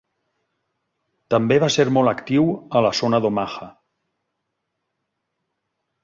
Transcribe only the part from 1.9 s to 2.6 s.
molt actiu